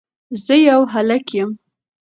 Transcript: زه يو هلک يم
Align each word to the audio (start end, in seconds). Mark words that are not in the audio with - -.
زه 0.43 0.55
يو 0.69 0.81
هلک 0.93 1.27
يم 1.37 1.49